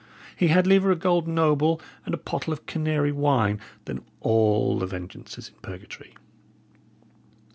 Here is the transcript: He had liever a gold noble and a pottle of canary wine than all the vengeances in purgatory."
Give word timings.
He 0.35 0.47
had 0.47 0.65
liever 0.65 0.89
a 0.89 0.95
gold 0.95 1.27
noble 1.27 1.79
and 2.07 2.15
a 2.15 2.17
pottle 2.17 2.51
of 2.51 2.65
canary 2.65 3.11
wine 3.11 3.59
than 3.85 4.03
all 4.19 4.79
the 4.79 4.87
vengeances 4.87 5.49
in 5.49 5.53
purgatory." 5.61 6.15